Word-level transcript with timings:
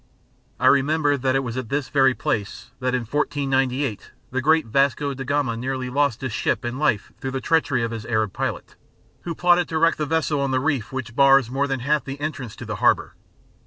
I 0.59 0.65
remembered 0.65 1.21
that 1.21 1.35
it 1.35 1.43
was 1.43 1.57
at 1.57 1.69
this 1.69 1.89
very 1.89 2.15
place 2.15 2.71
that 2.79 2.95
in 2.95 3.01
1498 3.01 4.09
the 4.31 4.41
great 4.41 4.65
Vasco 4.65 5.13
da 5.13 5.23
Gama 5.23 5.55
nearly 5.55 5.91
lost 5.91 6.21
his 6.21 6.33
ship 6.33 6.63
and 6.65 6.79
life 6.79 7.11
through 7.19 7.29
the 7.29 7.39
treachery 7.39 7.83
of 7.83 7.91
his 7.91 8.07
Arab 8.07 8.33
pilot, 8.33 8.75
who 9.25 9.35
plotted 9.35 9.69
to 9.69 9.77
wreck 9.77 9.97
the 9.97 10.07
vessel 10.07 10.39
on 10.41 10.49
the 10.49 10.59
reef 10.59 10.91
which 10.91 11.15
bars 11.15 11.51
more 11.51 11.67
than 11.67 11.81
half 11.81 12.03
the 12.03 12.19
entrance 12.19 12.55
to 12.55 12.65
the 12.65 12.77
harbour. 12.77 13.13